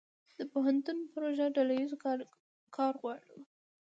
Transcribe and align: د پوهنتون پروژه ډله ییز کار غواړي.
د 0.37 0.39
پوهنتون 0.51 0.97
پروژه 1.13 1.47
ډله 1.55 1.73
ییز 1.79 1.91
کار 2.77 2.91
غواړي. 3.01 3.39